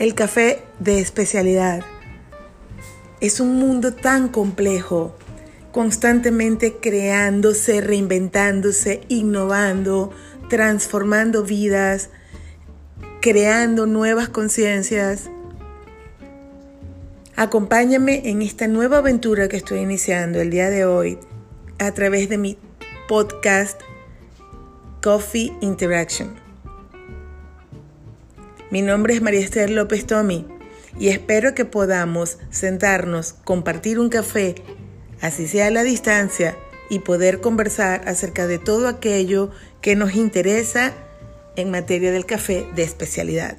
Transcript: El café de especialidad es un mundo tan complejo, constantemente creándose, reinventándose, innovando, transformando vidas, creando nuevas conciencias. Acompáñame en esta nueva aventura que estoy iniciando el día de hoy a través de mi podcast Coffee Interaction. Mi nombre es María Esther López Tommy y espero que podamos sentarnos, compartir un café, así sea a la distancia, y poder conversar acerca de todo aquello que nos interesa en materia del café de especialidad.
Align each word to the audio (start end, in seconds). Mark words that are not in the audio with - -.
El 0.00 0.14
café 0.14 0.62
de 0.78 0.98
especialidad 0.98 1.82
es 3.20 3.38
un 3.38 3.56
mundo 3.56 3.92
tan 3.92 4.28
complejo, 4.28 5.14
constantemente 5.72 6.78
creándose, 6.80 7.82
reinventándose, 7.82 9.02
innovando, 9.08 10.10
transformando 10.48 11.44
vidas, 11.44 12.08
creando 13.20 13.84
nuevas 13.84 14.30
conciencias. 14.30 15.28
Acompáñame 17.36 18.30
en 18.30 18.40
esta 18.40 18.68
nueva 18.68 18.98
aventura 18.98 19.48
que 19.48 19.58
estoy 19.58 19.80
iniciando 19.80 20.40
el 20.40 20.48
día 20.48 20.70
de 20.70 20.86
hoy 20.86 21.18
a 21.78 21.92
través 21.92 22.30
de 22.30 22.38
mi 22.38 22.56
podcast 23.06 23.78
Coffee 25.02 25.52
Interaction. 25.60 26.49
Mi 28.70 28.82
nombre 28.82 29.14
es 29.14 29.20
María 29.20 29.40
Esther 29.40 29.68
López 29.68 30.06
Tommy 30.06 30.46
y 30.96 31.08
espero 31.08 31.54
que 31.54 31.64
podamos 31.64 32.38
sentarnos, 32.50 33.32
compartir 33.32 33.98
un 33.98 34.10
café, 34.10 34.54
así 35.20 35.48
sea 35.48 35.66
a 35.66 35.70
la 35.70 35.82
distancia, 35.82 36.56
y 36.88 37.00
poder 37.00 37.40
conversar 37.40 38.02
acerca 38.08 38.46
de 38.46 38.58
todo 38.58 38.86
aquello 38.86 39.50
que 39.80 39.96
nos 39.96 40.14
interesa 40.14 40.92
en 41.56 41.70
materia 41.70 42.12
del 42.12 42.26
café 42.26 42.66
de 42.76 42.82
especialidad. 42.84 43.56